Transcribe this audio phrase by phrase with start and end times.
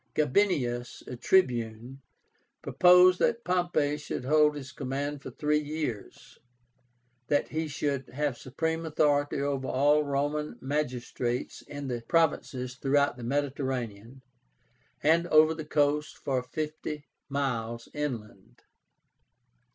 [0.15, 2.01] GABINIUS, a Tribune,
[2.63, 6.39] proposed that Pompey should hold his command for three years;
[7.27, 13.23] that he should have supreme authority over all Roman magistrates in the provinces throughout the
[13.23, 14.23] Mediterranean,
[15.03, 18.63] and over the coasts for fifty miles inland.